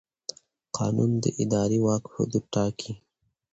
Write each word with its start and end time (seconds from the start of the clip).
قانون 0.77 1.11
د 1.23 1.25
اداري 1.41 1.79
واک 1.85 2.03
حدود 2.13 2.43
ټاکي. 2.53 2.93